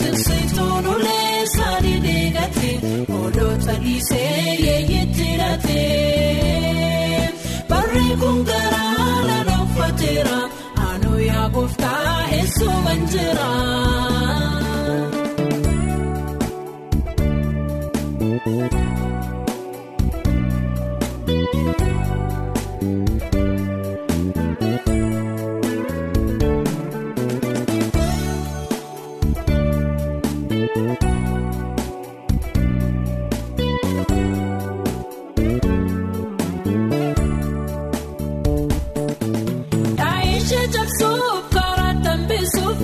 Teessitoon 0.02 0.86
ulee 0.94 1.46
saanii 1.56 1.96
deegatee 2.04 2.76
oolota 3.16 3.74
dhiisee 3.82 4.54
yeeyyatti 4.66 5.28
laatee. 5.40 7.28
Barree 7.68 8.14
kun 8.22 8.38
garaa 8.50 9.18
laala 9.28 9.56
uffateera 9.64 10.38
aanoo 10.86 11.18
yaa 11.28 11.48
gooftaa 11.58 12.28
eessoo 12.38 12.78
banjeera. 12.86 13.50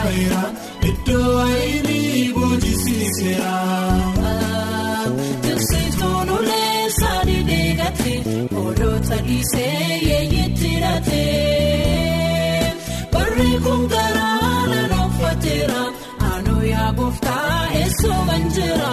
gaayira 0.00 0.42
iddoo 0.90 1.32
ayinii 1.44 2.32
boojisiseera. 2.36 3.54
Tiksituun 5.44 6.30
ulee 6.38 6.90
saani 6.98 7.38
deegate 7.50 8.14
oolota 8.62 9.18
dhiisee 9.26 10.00
yeeyitti 10.08 10.68
hidhate. 10.74 11.24
Barri 13.12 13.50
kun 13.64 13.82
garaa 13.94 14.60
laraa 14.72 15.06
uffateera 15.10 15.82
aanoo 16.30 16.62
yaa 16.72 16.90
gooftaa 17.00 17.58
eessoo 17.80 18.20
banjeera. 18.30 18.92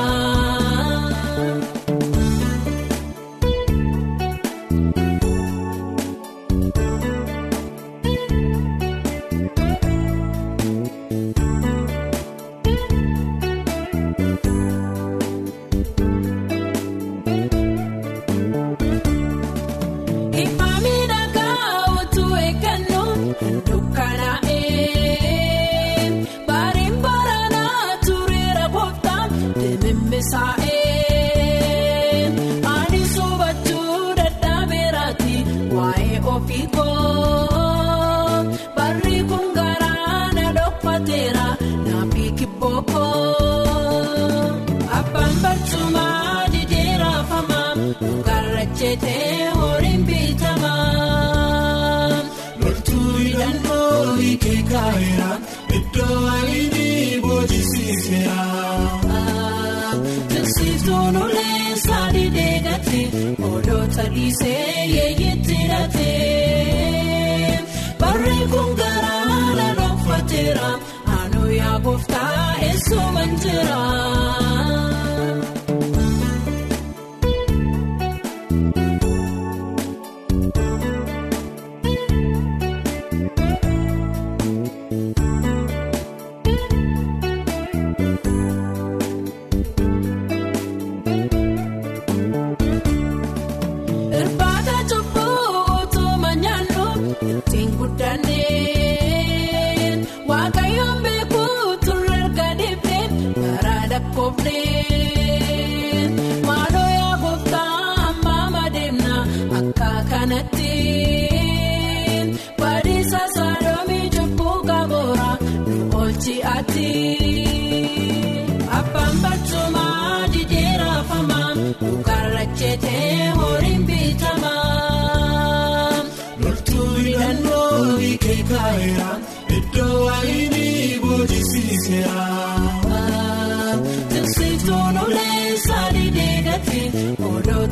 jira 58.20 58.46
Tiksiftuun 60.34 61.16
ulee 61.24 61.76
saanii 61.86 62.30
deegate 62.38 63.02
odoota 63.52 64.04
dhiisee 64.16 64.86
yeeyitti 64.96 65.56
hidhatee 65.62 67.60
barree 68.00 68.44
kun 68.54 68.70
garaa 68.82 69.24
haala 69.30 69.68
dhooffateera 69.80 70.70
aanuu 71.18 71.50
yaa 71.60 71.78
gooftaa 71.88 72.56
eessuuman 72.70 73.32
jira. 73.46 73.80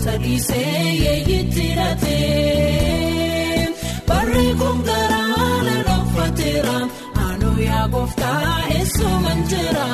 sadiisee 0.07 0.83
yeeyitti 1.03 1.65
latee 1.79 3.67
barree 4.09 4.51
konkaraa 4.61 5.49
na 5.67 5.75
dhokfateera 5.87 6.77
aanuu 7.25 7.57
yaa 7.69 7.85
gooftaa 7.95 8.51
eessuman 8.77 9.39
jira. 9.53 9.87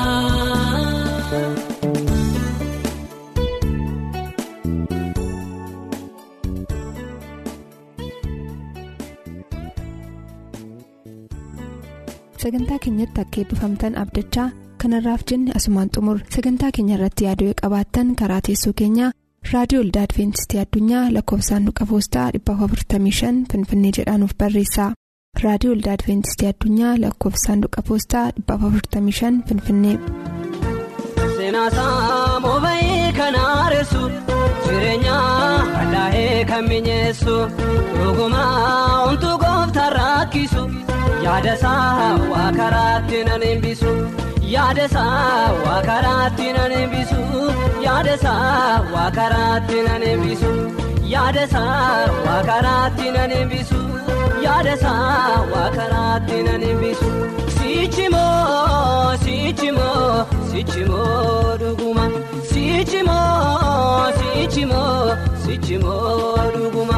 sagantaa 12.44 12.80
keenyatti 12.84 13.22
akka 13.24 13.42
eebbifamtan 13.42 13.98
abdachaa 14.04 14.48
kanarraaf 14.84 15.22
jenne 15.32 15.52
asumaan 15.60 15.90
xumur. 15.96 16.18
Sagantaa 16.36 16.72
keenya 16.78 16.96
irratti 16.98 17.28
yaaduu 17.28 17.52
qabaattan 17.62 18.16
karaa 18.22 18.42
teessoo 18.48 18.74
keenyaa 18.82 19.12
raadiyoo 19.52 19.84
olda 19.86 20.02
adventistii 20.08 20.60
addunyaa 20.64 21.06
lakkoofsaanduqa 21.16 21.86
poostaa 21.92 22.28
455 22.38 23.46
finfinnee 23.52 23.92
jedhaanuf 23.98 24.32
barreessa. 24.44 24.86
Raadiyoo 25.44 25.74
olda 25.78 25.92
adventistii 25.98 26.48
addunyaa 26.52 26.94
lakkoofsaanduqa 27.04 27.82
poostaa 27.90 28.26
455 28.52 29.42
finfinnee. 29.50 29.98
seenaasaa 31.38 32.40
mooba'ee 32.46 33.12
kan 33.18 33.36
haaressu 33.44 34.02
jireenya 34.66 35.16
hadhaa'ee 35.78 36.46
kan 36.52 36.64
mi'eessu 36.70 37.36
dhugumaa 37.98 39.06
homtuu 39.06 39.38
gooftaan 39.44 39.94
rakkisu 40.00 40.64
yaada 41.26 41.54
isaa 41.60 42.18
waa 42.34 42.52
karaatti 42.60 43.24
nan 43.30 43.44
eebbisu 43.50 43.92
yaada 44.54 44.86
isaa 44.86 45.52
waa 45.66 45.82
karaatti 45.90 46.48
nan 46.58 46.72
eebbisu 46.80 47.20
yaada 47.86 48.14
isaa 48.20 48.82
waa 48.94 49.10
karaatti 49.18 49.78
nan 49.88 50.04
eebbisu 50.10 50.52
yaada 51.14 51.44
isaa 51.50 52.08
waa 52.26 52.42
karaatti 52.50 53.08
nan 53.16 53.32
eebbisu 53.40 53.80
yaada 54.46 54.74
isaa 54.80 55.40
waa 55.54 55.70
karaatti 55.78 56.38
nan 56.48 56.62
eebbisu 56.70 57.10
sichimoo 57.56 59.16
sichimoo 59.24 60.26
sichimoo 60.52 61.58
dhuguma 61.64 62.06
sichimoo 62.52 64.12
sichimoo 64.20 65.18
sichimoo 65.46 66.38
dhuguma 66.56 66.98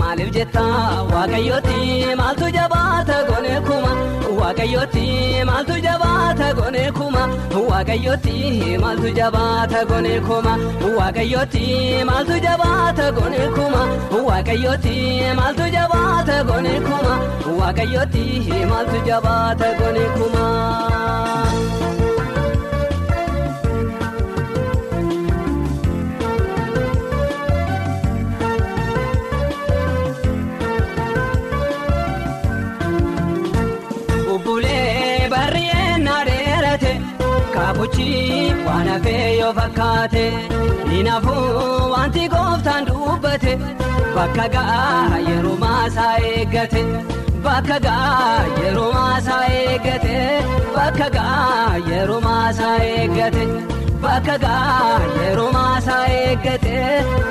maaliif 0.00 0.30
jetta 0.38 0.66
waaqayyooti 1.14 1.78
maaltu 2.22 2.50
jabaata 2.58 3.16
gone 3.30 3.54
kuma. 3.70 3.92
Waaqayyooti 4.40 5.04
maaltu 5.48 5.74
jabaata 5.86 6.25
gone 6.54 6.84
kuma 6.98 7.22
waaqayyooti 7.70 8.78
maaltu 8.82 9.08
jabaata 9.18 9.84
gone 9.90 10.14
kuma 10.26 10.52
waaqayyooti 10.98 11.64
maaltu 12.08 12.36
jabaata 12.46 13.06
gone 13.18 13.42
kuma 13.56 13.82
waaqayyooti 14.28 14.96
maaltu 15.38 15.66
jabaata 15.76 16.36
gone 16.50 16.74
kuma 16.86 17.14
waaqayyooti 17.60 18.24
maaltu 18.70 18.98
jabaata 19.08 19.68
gone 19.80 20.04
kuma. 20.16 20.44
Kaabuchi 37.86 38.54
waan 38.66 38.88
hafee 38.88 39.38
yoo 39.38 39.52
fakkaate 39.58 40.24
hinafuu 40.90 41.90
wanti 41.92 42.28
gooftaan 42.28 42.84
dubbate 42.86 43.52
bakka 44.16 44.46
ga'a 44.54 45.18
yeroo 45.28 45.56
maasaa 45.62 46.16
eeggate 46.30 46.82
bakka 47.44 47.78
ga'a 47.86 48.44
yeroo 48.62 48.92
maasaa 48.96 49.44
eeggate 49.60 50.16
bakka 50.76 51.08
ga'a 51.16 51.76
yeroo 51.90 52.20
maasaa 52.26 52.76
eeggate 52.90 53.44
bakka 54.06 54.38
ga'a 54.44 55.00
yeroo 55.20 55.50
maasaa 55.58 56.04
eeggate 56.20 56.76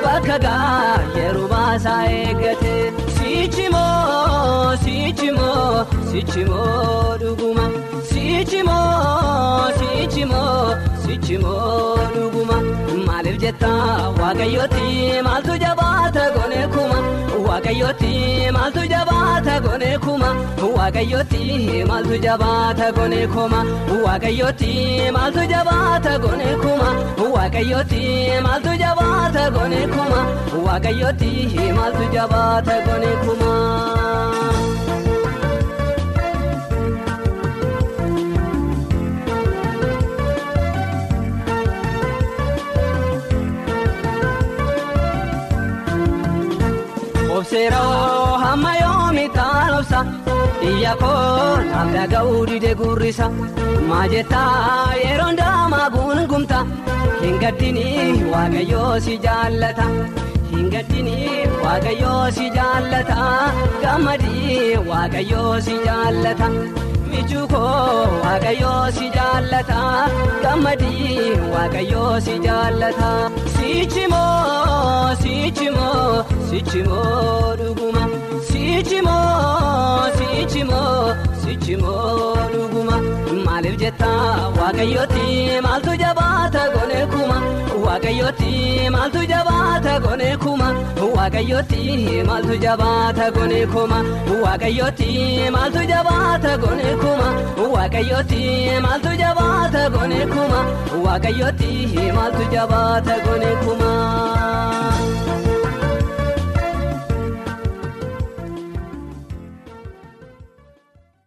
bakka 0.06 0.38
ga'a 0.46 1.00
yeroo 1.18 1.48
maasaa 1.56 2.04
eeggate 2.20 2.74
sichimoo 3.18 4.76
sichimoo 4.86 5.86
sichimoo 6.12 7.18
dhuguma 7.24 7.66
sichimoo 8.12 9.05
sichimoo 10.26 10.76
sichimoo 11.06 11.98
dhuguma 12.14 12.58
maaliif 13.08 13.38
jetta 13.44 13.70
waaqayyooti 14.20 15.22
maaltu 15.28 15.58
jabaata 15.64 16.24
gone 16.36 16.62
kuma 16.74 16.98
waaqayyooti 17.48 18.12
maaltu 18.56 18.86
jabaata 18.94 19.56
gone 19.66 19.92
kuma 20.06 20.30
waaqayyooti 20.78 21.42
maaltu 21.90 22.18
jabaata 22.26 22.88
gone 22.98 23.22
kuma 23.36 23.60
waaqayyooti 24.06 24.72
maaltu 25.18 25.46
jabaata 25.54 26.18
gone 26.26 26.50
kuma 26.64 26.90
waaqayyooti 27.36 28.02
maaltu 28.48 28.74
jabaata 28.84 29.44
gone 29.58 29.82
kuma. 29.94 30.22
waaqayyooti 30.66 31.32
maaltu 31.78 32.06
jabaata 32.16 32.76
gone 32.88 33.12
kuma. 33.26 33.54
Obseeroo 47.38 48.38
hamma 48.44 48.72
yoomi 48.82 49.26
taanobsa 49.38 50.00
iyya 50.70 50.94
koo 51.02 51.56
naaf 51.70 51.90
dhaga'uu 51.96 52.42
dide 52.50 52.72
gurrisa 52.82 53.28
maajettaa 53.90 54.94
yeroo 55.04 55.32
ndaamaa 55.38 55.88
guungumta 55.96 56.60
hin 57.24 57.36
gaddini 57.44 57.88
waaqayyoo 58.34 58.94
si 59.08 59.18
jaallata. 59.26 59.88
hin 60.52 60.68
gaddini 60.74 61.16
waaqayyoo 61.64 62.24
si 62.38 62.46
jaallata 62.58 63.18
gammadii 63.84 64.60
waaqayyoo 64.90 65.56
si 65.68 65.76
jaallata 65.88 66.48
michuu 67.12 67.46
koo 67.54 68.06
waaqayyoo 68.24 68.84
si 69.00 69.06
jaallata 69.18 69.80
gammadii 70.46 71.28
waaqayyoo 71.56 72.14
si 72.28 72.36
jaallata 72.48 73.12
sichimoo 75.36 76.24
sichimoo 76.50 76.50
sichimoo 76.50 77.56
dhuguma 77.60 78.04
sichimoo 78.50 80.10
sichimoo 80.18 81.16
sichimoo 81.44 82.36
dhuguma 82.54 82.96
maaliif 83.46 83.76
jetta 83.84 84.12
waaqayyooti 84.60 85.26
maaltu 85.66 85.96
jabaata 86.04 86.64
gone 86.76 87.02
kuma 87.14 87.38
waaqayyooti 87.86 88.54
maaltu 88.96 89.22
jabaata 89.34 89.94
gone 90.06 90.30
kuma 90.46 90.70
waaqayyooti 91.18 91.82
maaltu 92.30 92.56
jabaata 92.66 93.26
gone 93.38 93.60
kuma 93.74 94.00
waaqayyooti 94.46 95.12
maaltu 95.58 95.84
jabaata 95.94 96.54
gone 96.66 96.90
kuma 97.04 97.30
waaqayyooti 97.76 98.42
maaltu 98.88 99.12
jabaata 99.24 99.84
gone 99.98 100.22
kuma 100.34 100.62
waaqayyooti 101.06 101.72
maaltu 102.20 102.44
jabaata 102.56 103.16
gone 103.28 103.52
kuma. 103.66 103.92